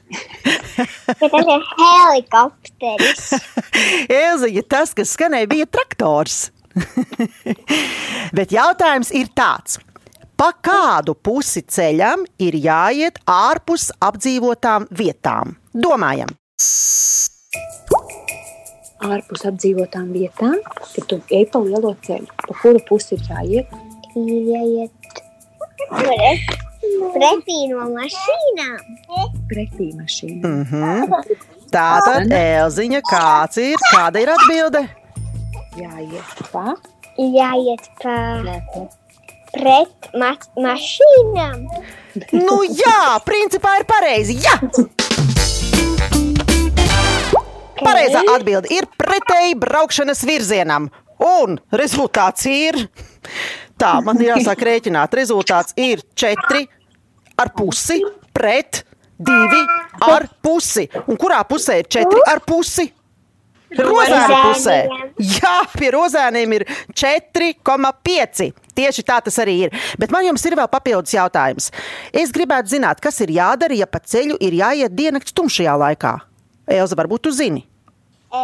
ka 1.19 1.29
tas 1.29 1.45
ir 1.55 1.65
helikopteris. 1.81 3.33
Elziņa, 4.23 4.63
tas, 4.69 4.93
kas 4.93 5.17
skanēja, 5.17 5.47
bija 5.47 5.65
traktors. 5.65 6.51
Bet 8.37 8.51
jautājums 8.51 9.11
ir 9.11 9.27
tāds. 9.35 9.79
Pa 10.39 10.53
kādu 10.63 11.17
pusi 11.19 11.65
ceļam 11.67 12.21
ir 12.39 12.55
jāiet 12.63 13.17
ārpus 13.27 13.89
apdzīvotām 13.99 14.85
vietām? 14.95 15.57
Domājam, 15.75 16.31
ārpus 19.03 19.43
apdzīvotām 19.49 20.13
vietām, 20.15 20.55
kad 20.93 21.07
tu 21.11 21.17
ej 21.35 21.45
pa 21.51 21.61
lielo 21.63 21.91
ceļu, 22.05 22.29
pa 22.45 22.55
kuru 22.61 22.81
pusi 22.87 23.17
ir 23.17 23.25
jāiet. 23.27 23.75
Jāiet 24.15 25.19
pret, 25.91 26.53
pretī 27.15 27.57
no 27.71 27.89
mašīnām. 27.93 28.79
Pretī 29.51 29.89
mašīnai. 29.97 30.43
Mm 30.43 30.63
-hmm. 30.71 31.35
Tātad, 31.71 32.31
Elziņa, 32.31 33.01
kāds 33.11 33.59
ir? 33.61 33.75
Kāda 33.93 34.23
ir 34.23 34.31
atbilde? 34.37 34.87
Jāiet 35.77 36.47
pa 36.51 36.73
Ir 37.19 37.33
jāiet 37.35 37.87
pa 37.99 38.15
pret 39.53 40.09
ma 40.17 40.33
mašīnām. 40.59 41.65
Nu, 42.33 42.61
jā, 42.65 43.19
principā 43.25 43.77
ir 43.79 43.85
pareizi. 43.89 44.39
Jā! 44.43 44.57
Pareizā 47.79 48.25
atbilde 48.33 48.71
ir 48.75 48.87
pretēji 48.99 49.55
braukšanas 49.59 50.25
virzienam. 50.27 50.89
Un 51.23 51.57
rezultāts 51.75 52.45
ir. 52.49 52.77
Tā, 53.79 53.97
man 54.03 54.19
jāsāk 54.19 54.61
rēķināt. 54.67 55.15
Rezultāts 55.15 55.75
ir 55.79 56.03
4 56.19 56.65
ar 57.39 57.51
pusi 57.55 58.01
pret 58.35 58.83
2 59.19 59.63
ar 60.07 60.27
pusi. 60.43 60.87
Un 61.07 61.19
kurā 61.19 61.41
pusē 61.47 61.81
ir 61.81 61.91
4 61.91 62.23
ar 62.31 62.43
pusi? 62.47 62.89
Rozēna 63.77 64.37
pusē. 64.47 64.77
Jā, 65.21 65.55
pie 65.75 65.91
rozēniem 65.93 66.55
ir 66.57 66.65
4,5. 66.97 68.49
Tieši 68.79 69.05
tā 69.05 69.19
tas 69.25 69.37
arī 69.43 69.55
ir. 69.67 69.75
Bet 70.01 70.13
man 70.15 70.25
jums 70.25 70.45
ir 70.47 70.55
vēl 70.57 70.69
papildus 70.71 71.13
jautājums. 71.13 71.69
Es 72.15 72.33
gribētu 72.35 72.73
zināt, 72.73 73.01
kas 73.03 73.19
ir 73.25 73.33
jādara, 73.35 73.77
ja 73.77 73.87
pa 73.89 74.01
ceļu 74.01 74.39
ir 74.41 74.57
jāiet 74.61 74.95
diennakts 74.97 75.35
tumšajā 75.37 75.75
laikā. 75.83 76.15
Elza, 76.69 76.97
varbūt 76.97 77.27
tu 77.27 77.33
zini. 77.35 77.65
E, 78.29 78.41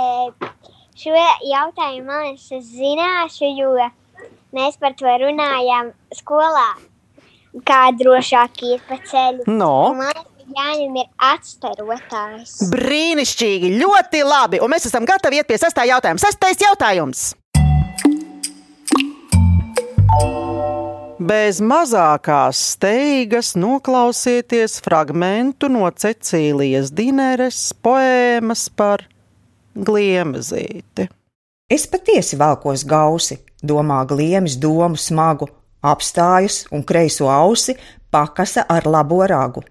šo 0.98 1.15
jautājumu 1.46 2.05
man 2.10 2.29
es 2.34 2.70
zināšu, 2.70 3.50
jo 3.58 3.74
mēs 4.55 4.77
par 4.82 4.94
to 5.00 5.10
runājām 5.25 5.94
skolā. 6.22 6.70
Kā 7.65 7.88
drošāk 7.96 8.65
iet 8.67 8.88
pa 8.89 9.00
ceļu. 9.00 9.46
No. 9.48 9.94
Man 9.96 10.25
jāņem 10.53 10.99
ir 11.01 11.07
atstarotājs. 11.31 12.57
Brīnišķīgi, 12.73 13.73
ļoti 13.81 14.21
labi. 14.25 14.61
Un 14.63 14.73
mēs 14.73 14.87
esam 14.89 15.07
gatavi 15.07 15.41
iet 15.41 15.49
pie 15.49 15.57
sastā 15.61 15.85
jautājuma. 15.89 16.21
Sastais 16.21 16.61
jautājums. 16.61 17.33
Bez 21.25 21.61
mazākās 21.63 22.59
steigas 22.75 23.53
noklausieties 23.57 24.77
fragmentu 24.85 25.71
no 25.71 25.87
Cecīlijas 25.89 26.91
Dineres 26.93 27.71
poēmas 27.81 28.67
par 28.69 29.07
gliemezīti. 29.73 31.07
Es 31.71 31.87
patiesi 31.89 32.37
valkos 32.37 32.83
gausi, 32.85 33.39
domā 33.63 34.03
gliemis 34.05 34.59
domu 34.61 34.99
smagu, 35.01 35.47
apstājas 35.81 36.65
un 36.69 36.83
kreiso 36.85 37.31
ausi 37.31 37.73
pakasa 38.13 38.67
ar 38.69 38.85
labo 38.85 39.23
ragu. 39.25 39.63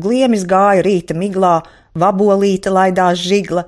Gliemis 0.00 0.46
gāja 0.48 0.84
rīta 0.86 1.16
miglā, 1.18 1.60
vabolīte 1.98 2.72
laidās 2.72 3.20
žigla, 3.20 3.66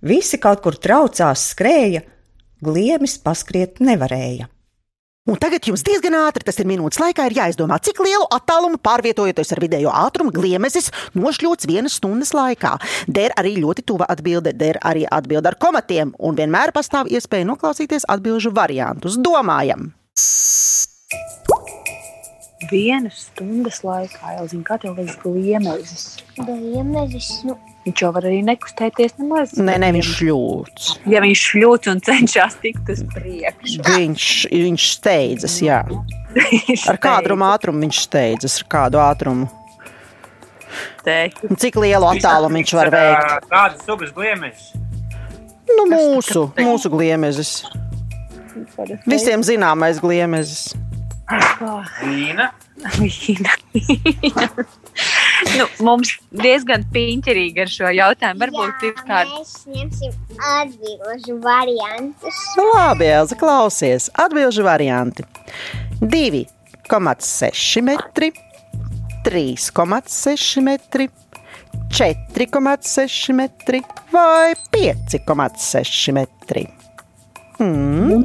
visi 0.00 0.40
kaut 0.40 0.62
kur 0.64 0.78
traucās 0.80 1.50
skrēja, 1.52 2.04
gliemis 2.64 3.18
paskriet 3.20 3.82
nevarēja. 3.84 4.48
Un 5.24 5.38
tagad 5.40 5.64
jums 5.64 5.80
diezgan 5.80 6.12
ātri, 6.18 6.44
tas 6.44 6.58
ir 6.60 6.68
minūtes 6.68 7.00
laikā, 7.00 7.24
ir 7.30 7.38
jāizdomā, 7.38 7.78
cik 7.80 8.02
lielu 8.04 8.26
attālumu 8.36 8.76
pārvietojoties 8.84 9.54
ar 9.56 9.62
vidējo 9.64 9.94
ātrumu 9.96 10.34
gliemezis 10.36 10.90
nošļūts 11.16 11.70
vienas 11.70 11.96
stundas 11.96 12.34
laikā. 12.36 12.74
Der 13.08 13.32
arī 13.40 13.54
ļoti 13.64 13.86
tuva 13.88 14.10
atbilde, 14.12 14.52
der 14.52 14.76
arī 14.84 15.08
atbilde 15.08 15.48
ar 15.48 15.56
komatiem, 15.56 16.12
un 16.20 16.36
vienmēr 16.36 16.76
pastāv 16.76 17.08
iespēja 17.08 17.48
noklausīties 17.54 18.04
atbilžu 18.04 18.52
variantus. 18.52 19.16
Domājam! 19.16 19.94
Vienas 22.70 23.26
stundas 23.28 23.82
laikā 23.84 24.38
jau 24.38 24.48
zina, 24.50 24.66
kā 24.66 24.80
tev 24.82 24.98
liekas 24.98 25.20
gliemezis. 25.22 26.04
Gliemežs, 26.38 27.30
nu, 27.48 27.58
Viņš 27.84 28.00
jau 28.00 28.08
var 28.16 28.24
arī 28.24 28.38
nekustēties 28.46 29.18
nemaz. 29.20 29.50
Nē, 29.60 29.74
nē, 29.82 29.90
viņš 29.98 30.10
šļūts. 30.16 30.86
Ja 31.12 31.20
viņš 31.20 31.40
šļūts 31.50 31.90
un 31.92 31.98
cenšas 32.06 32.54
tikt 32.62 32.88
uz 32.94 33.02
priekšu. 33.12 33.82
Viņš, 33.84 34.28
viņš 34.48 34.86
steidzas, 34.94 35.58
jā. 35.60 35.82
Ar 36.90 37.00
kādu 37.02 37.36
ātrumu 37.44 37.84
viņš 37.84 38.00
steidzas, 38.06 38.56
ar 38.62 38.70
kādu 38.72 39.02
ātrumu? 39.04 39.50
Teiktu. 41.04 41.52
Cik 41.60 41.76
lielu 41.84 42.08
attālumu 42.08 42.56
viņš 42.62 42.72
var 42.78 42.90
veikt? 42.94 43.50
Kādas 43.52 43.84
sugas 43.84 44.16
gliemežs? 44.16 44.72
Nu, 45.68 45.84
mūsu, 45.92 46.48
mūsu 46.56 46.90
gliemezis. 46.92 47.52
Visiem 49.04 49.44
zināmais 49.44 50.00
gliemezis. 50.00 50.72
Vīna. 51.24 52.50
Vīna. 52.98 53.54
nu, 55.56 55.66
mums 55.86 56.12
diezgan 56.36 56.84
piņķerīgi 56.92 57.64
ar 57.64 57.72
šo 57.72 57.92
jautājumu. 57.96 58.42
Varbūt 58.44 58.84
ir 58.88 58.94
kāda 58.98 59.30
mēs 59.30 59.54
ņemsim 59.72 60.12
atbilžu 60.50 61.38
variantus. 61.44 62.40
Nu, 62.58 62.68
labi, 62.74 63.08
Elza, 63.08 63.38
klausies. 63.40 64.10
Atbilžu 64.20 64.66
varianti. 64.66 65.24
2,6 66.02 67.84
metri, 67.88 68.30
3,6 69.24 70.64
metri, 70.66 71.08
4,6 71.94 73.36
metri 73.40 73.80
vai 74.12 74.52
5,6 74.76 76.12
metri. 76.20 76.68
Mm. 77.62 78.24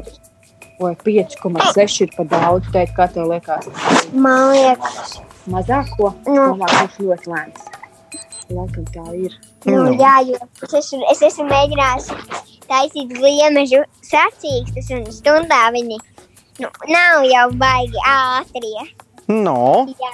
Vai 0.80 0.94
5,6 0.96 2.00
ir 2.06 2.12
par 2.16 2.28
daudz? 2.30 2.68
Teikt, 2.72 2.94
kā 2.96 3.06
tev 3.12 3.28
liekas? 3.28 3.66
Man 4.16 4.54
liekas, 4.54 5.18
Mazāko? 5.52 6.14
Nu. 6.26 6.46
Mazāk 6.60 6.94
būs 6.96 7.02
ļoti 7.10 7.32
lēns. 7.34 7.66
Laikam 8.50 8.86
tā 8.90 9.04
ir. 9.14 9.34
nu, 9.68 9.82
jā, 10.00 10.14
jo 10.26 10.38
es 10.66 10.72
esmu, 10.80 11.04
es 11.12 11.20
esmu 11.22 11.44
mēģinājis 11.50 12.08
taisīt 12.70 13.12
gliemežu 13.12 13.84
sacīkstus 14.08 14.88
un 14.96 15.04
stundā 15.14 15.60
viņi 15.74 15.98
nu, 16.64 16.70
nav 16.90 17.22
jau 17.28 17.44
baigi 17.60 18.02
ātrie. 18.10 18.88
No, 19.30 19.86
Jā, 20.00 20.10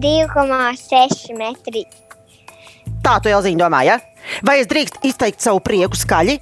2,6 0.00 1.34
metri. 1.36 1.84
tā 3.04 3.18
tu 3.20 3.28
Elziņ 3.28 3.60
domā, 3.60 3.82
ja? 3.84 3.98
Vai 4.46 4.60
es 4.62 4.70
drīkst 4.70 5.02
izteikt 5.04 5.44
savu 5.44 5.60
prieku 5.60 5.98
skaļi? 5.98 6.38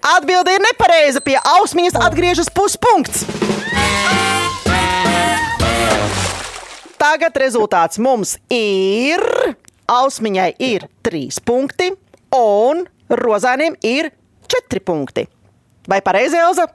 Atbilde 0.00 0.54
ir 0.56 0.62
nepareiza. 0.64 1.20
Pie 1.20 1.36
ausmiņas 1.36 1.98
atgriežas 2.00 2.48
puspunkts. 2.54 3.26
Tagad 7.00 7.36
rezultāts 7.40 8.00
mums 8.00 8.36
ir. 8.52 9.20
Ausmiņai 9.90 10.52
ir 10.62 10.84
3 11.02 11.40
punkti, 11.42 11.88
un 12.36 12.84
rozāniem 13.10 13.74
ir 13.82 14.12
4 14.46 14.82
punkti. 14.86 15.24
Vai 15.90 15.98
pareizi, 16.06 16.38
Elza? 16.38 16.68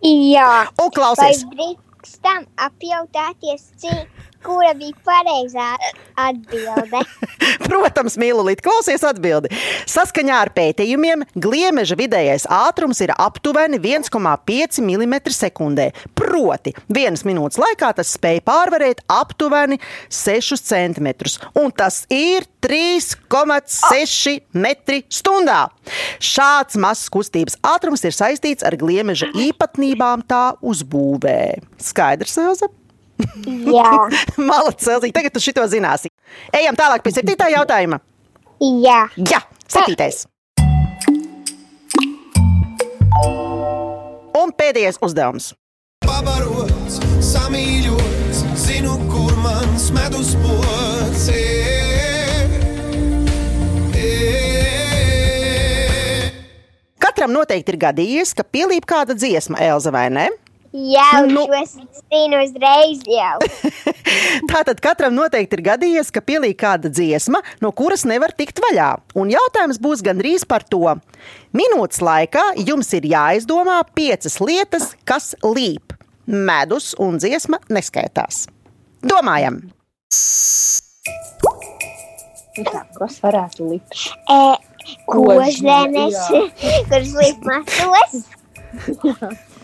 Jā, 0.00 0.70
Un 0.80 0.88
vai 0.88 0.94
klausies, 0.96 1.42
drīkstam 1.50 2.46
apjautāties, 2.56 3.66
cik, 3.82 4.08
kura 4.44 4.72
bija 4.76 4.96
pareizā 5.06 5.68
atbilde? 6.18 7.02
Protams, 7.66 8.16
mīlulīt, 8.20 8.62
klausies 8.64 9.04
atbildi. 9.06 9.50
Saskaņā 9.90 10.40
ar 10.44 10.52
pētījumiem, 10.56 11.24
gliemeža 11.38 11.96
vidējais 11.98 12.46
ātrums 12.52 13.00
ir 13.04 13.12
aptuveni 13.16 13.80
1,5 13.82 14.80
mm 14.84 15.16
sekundē. 15.34 15.90
Proti, 16.18 16.74
vienas 16.92 17.24
minūtes 17.28 17.60
laikā 17.60 17.92
tas 17.96 18.12
spēja 18.16 18.44
pārvarēt 18.46 19.02
aptuveni 19.12 19.80
6 20.12 20.60
cm. 20.62 21.12
Un 21.58 21.74
tas 21.74 22.04
ir 22.12 22.46
3,6 22.66 24.38
metri 24.56 25.02
stundā. 25.12 25.66
Šāds 26.22 26.78
mazs 26.80 27.10
kustības 27.12 27.58
ātrums 27.66 28.02
ir 28.06 28.16
saistīts 28.16 28.66
ar 28.66 28.78
gliemeža 28.80 29.30
īpatnībām 29.34 30.26
tā 30.28 30.48
uzbūvē. 30.64 31.38
Skaidrs, 31.82 32.38
Elza? 32.42 32.70
Jā, 33.46 33.90
Malacis, 34.48 34.88
Elzī, 34.92 35.10
tagad 35.14 35.34
tu 35.34 35.40
šito 35.42 35.64
zināsi. 35.70 36.10
Ejam 36.54 36.76
tālāk 36.78 37.04
pie 37.04 37.12
septītā 37.16 37.48
jautājuma. 37.54 38.00
jā. 38.60 39.00
Jā, 39.16 39.40
septītais. 39.68 40.24
Un 44.36 44.52
pēdējais 44.52 44.98
uzdevums. 45.02 45.54
Pabarots, 46.06 47.00
samīļots, 47.24 48.42
zinu, 48.60 48.98
kur 49.10 49.32
mans 49.42 49.88
medus 49.96 50.34
pods 50.44 51.28
ir. 51.32 52.52
Katram 57.02 57.32
noteikti 57.32 57.72
ir 57.74 57.80
gadījies, 57.80 58.34
ka 58.36 58.44
pielīp 58.44 58.86
kāda 58.88 59.16
dziesma, 59.16 59.58
Elza 59.64 59.90
vai 59.94 60.06
ne? 60.12 60.28
Jā, 60.76 61.24
Nu. 61.24 61.46
nu. 61.46 61.54
es 61.56 61.72
zinu 61.72 62.40
uzreiz 62.44 63.00
jau. 63.08 63.38
Tātad 64.52 64.80
katram 64.84 65.14
noteikti 65.16 65.56
ir 65.56 65.62
gadījies, 65.70 66.10
ka 66.12 66.20
pielīg 66.20 66.58
kāda 66.60 66.90
dziesma, 66.92 67.40
no 67.64 67.70
kuras 67.72 68.04
nevar 68.04 68.34
tikt 68.36 68.60
vaļā. 68.60 68.90
Un 69.16 69.32
jautājums 69.32 69.80
būs 69.80 70.04
gandrīz 70.04 70.44
par 70.44 70.66
to. 70.68 70.98
Minūtes 71.56 72.02
laikā 72.04 72.44
jums 72.60 72.92
ir 72.98 73.08
jāizdomā 73.08 73.78
piecas 73.96 74.36
lietas, 74.44 74.92
kas 75.08 75.32
līp. 75.42 75.96
Medus 76.26 76.92
un 77.00 77.16
dziesma 77.22 77.62
neskaitās. 77.72 78.44
Domājam! 79.06 79.62
Tā, 82.56 82.82
kas 82.98 83.20
varētu 83.24 83.70
likt? 83.72 84.08
E, 84.32 84.38
Kožzemes, 85.08 86.16
kuras 86.90 87.12
līdz 87.16 87.40
matos. 87.48 88.24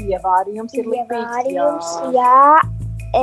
Ievārījums 0.00 0.72
ir 0.78 0.86
lipīgs. 0.88 1.36
Ievārījums, 1.50 1.88
jā. 2.14 2.60
E, 3.16 3.18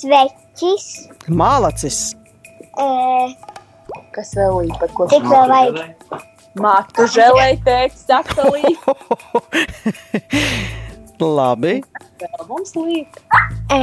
sveķis. 0.00 0.86
Mālacis! 1.30 1.98
E, 2.80 2.82
Kas 4.14 4.28
vēl 4.38 4.52
līp? 4.64 4.74
Par 4.80 4.90
ko 4.94 5.02
Cik 5.10 5.24
vēl 5.30 5.46
vajag? 5.50 5.76
Mātu 6.60 7.00
žēlēji 7.14 7.58
teikt, 7.66 7.96
saka 8.08 8.40
līp. 8.50 8.82
Labi, 11.20 11.74
Vēl 12.20 12.46
mums 12.48 12.72
līp. 12.76 13.08
e, 13.72 13.74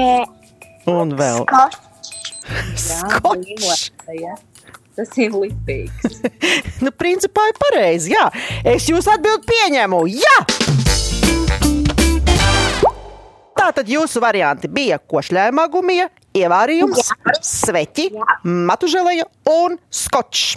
un 0.89 1.11
vēl. 1.19 1.39
Jā, 1.47 1.69
Skočs. 2.81 3.45
līmota, 3.45 4.11
ja. 4.17 4.33
Tas 4.97 5.11
ir 5.21 5.31
lipīgs. 5.37 6.15
Nu, 6.81 6.89
principā 6.93 7.41
ir 7.51 7.55
pareizi. 7.61 8.11
Jā, 8.13 8.25
es 8.69 8.85
jūs 8.89 9.07
atbildi 9.09 9.45
pieņemu. 9.49 9.99
Jā! 10.13 10.37
Tātad 13.77 13.91
jūsu 13.93 14.17
varianti 14.17 14.65
bija 14.73 14.95
košļājumā 14.97 15.67
gumija, 15.69 16.07
ievārījums, 16.33 17.11
sveķi, 17.45 18.07
matužēlēja 18.65 19.27
un 19.51 19.75
skočs. 19.93 20.55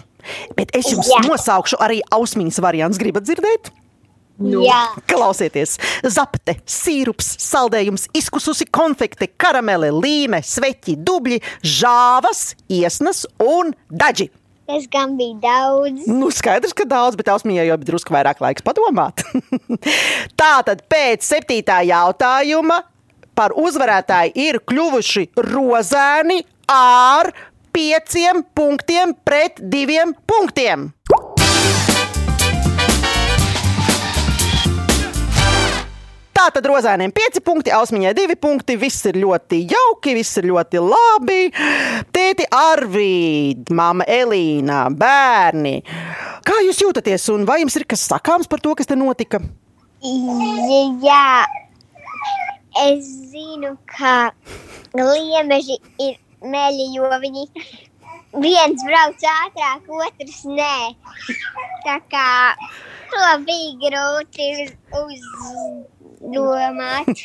Bet 0.57 0.73
es 0.79 0.89
jums 0.89 1.11
Jā. 1.13 1.19
nosaukšu 1.27 1.77
arī 1.85 1.99
ausmiņas 2.17 2.63
variants. 2.65 2.97
Gribat 2.97 3.27
dzirdēt? 3.29 3.69
Nu. 4.41 4.63
Jā. 4.65 4.79
Klausieties, 5.05 5.77
zapte, 6.09 6.57
sīrups, 6.65 7.35
saldējums, 7.45 8.07
izkususi 8.17 8.65
konfekte, 8.73 9.29
karamele, 9.37 9.93
līme, 9.93 10.41
sveķi, 10.41 10.97
dubļi, 11.05 11.43
žāvas, 11.61 12.55
iesnas 12.73 13.27
un 13.37 13.75
daži. 13.93 14.31
Tas 14.71 14.87
gan 14.89 15.13
bija 15.21 15.37
daudz. 15.43 16.09
Nu, 16.09 16.31
skaidrs, 16.33 16.73
ka 16.73 16.89
daudz, 16.89 17.21
bet 17.21 17.29
Ausmijai 17.29 17.69
jau 17.69 17.77
bija 17.83 17.91
drusku 17.93 18.17
vairāk 18.17 18.41
laiks 18.41 18.65
padomāt. 18.65 19.27
Tātad 20.41 20.87
pēc 20.89 21.27
septītā 21.27 21.83
jautājuma 21.91 22.81
par 23.41 23.55
uzvarētāju 23.57 24.37
ir 24.37 24.59
kļuvuši 24.69 25.31
rozēni 25.49 26.43
ar 26.69 27.31
pieciem 27.73 28.43
punktiem 28.53 29.15
pret 29.25 29.63
diviem 29.73 30.13
punktiem. 30.29 30.91
Tātad 36.41 36.65
rozēniem 36.65 37.13
5 37.13 37.41
punkti, 37.45 37.73
ausmiņai 37.77 38.13
2 38.17 38.37
punkti. 38.41 38.77
Viss 38.81 39.05
ir 39.09 39.19
ļoti 39.21 39.63
jauki, 39.69 40.15
viss 40.17 40.41
ir 40.41 40.49
ļoti 40.49 40.81
labi. 40.81 41.41
Tēti 42.17 42.47
Arvīd, 42.57 43.73
māma 43.77 44.09
Elīna, 44.09 44.87
bērni. 44.89 45.75
Kā 46.49 46.61
jūs 46.65 46.81
jūtaties 46.81 47.29
un 47.33 47.45
vai 47.49 47.61
jums 47.61 47.77
ir 47.77 47.85
kas 47.89 48.07
sakāms 48.09 48.49
par 48.49 48.65
to, 48.65 48.73
kas 48.77 48.89
te 48.89 48.97
notika? 48.97 49.43
Jā, 50.01 51.45
es 52.79 53.07
zinu, 53.31 53.77
ka 53.91 54.31
liemeži 54.97 55.79
ir 56.03 56.19
meļi, 56.41 56.87
jo 56.97 57.11
viņi 57.23 57.47
viens 58.41 58.85
brauc 58.87 59.27
ātrāk, 59.33 59.89
otrs 59.91 60.43
nē. 60.47 60.77
Tā 61.87 61.99
kā 62.13 62.29
to 63.11 63.31
bija 63.47 63.73
grūti 63.85 64.49
uz, 65.01 65.25
uzdomāt. 66.31 67.25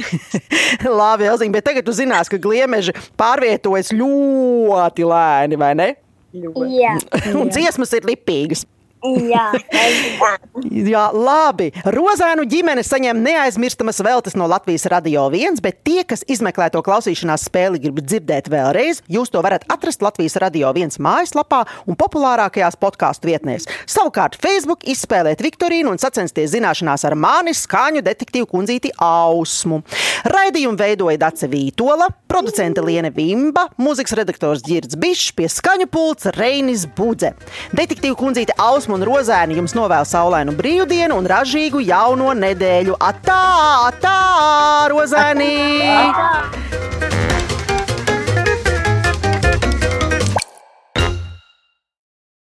Labi, 1.00 1.28
Elziņ, 1.30 1.54
bet 1.54 1.66
tagad 1.66 1.88
jūs 1.88 2.00
zinās, 2.02 2.30
ka 2.30 2.38
gliemeži 2.42 2.94
pārvietojas 3.20 3.94
ļoti 3.96 5.08
lēni, 5.10 5.60
vai 5.60 5.72
ne? 5.78 5.90
Jā, 6.30 6.94
Un 7.40 7.50
dziesmas 7.50 7.90
ir 7.98 8.06
lipīgas. 8.06 8.66
jā, 9.02 9.46
tas 9.72 10.00
ir. 10.04 10.20
Jā, 10.68 11.06
labi. 11.14 11.70
Rozānu 11.88 12.44
ģimene 12.50 12.82
saņem 12.84 13.20
neaizmirstamas 13.24 14.00
veltes 14.04 14.36
no 14.36 14.48
Latvijas 14.50 14.84
Radio 14.90 15.26
1, 15.32 15.60
bet 15.64 15.80
tie, 15.86 16.02
kas 16.04 16.24
izmeklē 16.28 16.68
to 16.74 16.82
klausīšanās 16.84 17.46
spēli, 17.48 17.80
grib 17.80 18.02
dzirdēt 18.04 18.50
vēlreiz, 18.52 19.00
jūs 19.08 19.32
to 19.32 19.40
varat 19.44 19.64
atrast 19.72 20.04
Latvijas 20.04 20.36
Radio 20.42 20.72
1 20.74 20.98
mājaslapā 21.00 21.62
un 21.88 21.96
populārākajās 22.00 22.76
podkāstu 22.80 23.30
vietnēs. 23.30 23.68
Savukārt, 23.88 24.36
Facebook 24.42 24.84
izspēlēt 24.90 25.42
Viktorīnu 25.44 25.94
un 25.94 26.00
sacensties 26.02 26.52
zināšanās 26.54 27.06
ar 27.08 27.16
mani 27.16 27.54
skaņu 27.56 28.04
detektīvu 28.04 28.48
kundzīti 28.50 28.92
Ausmu. 29.00 29.80
Raidījumu 30.28 30.76
veidoja 30.80 31.20
Dace 31.20 31.48
Vītola, 31.50 32.10
producente 32.28 32.84
Liene 32.84 33.12
Vimba, 33.14 33.68
mūzikas 33.80 34.14
redaktors 34.18 34.64
Girds 34.66 34.98
Bišs, 35.00 35.32
pie 35.36 35.48
skaņu 35.50 35.88
pults 35.90 36.28
Reinis 36.36 36.84
Budze. 36.96 37.32
Detektīvu 37.76 38.18
kundzīte 38.20 38.56
Ausmu 38.60 38.98
un 38.98 39.06
Rozēni 39.08 39.56
jums 39.58 39.74
novēl 39.78 40.06
saulainu 40.08 40.49
Rožēnu 40.50 40.56
brīvdienu 40.58 41.16
un 41.16 41.26
ražīgu 41.30 41.80
jauno 41.80 42.34
nedēļu. 42.34 42.96
Atā, 42.98 43.86
atā, 43.86 44.88
Rozanī! 44.90 45.78
Atā, 45.86 46.50
atā. 46.50 47.59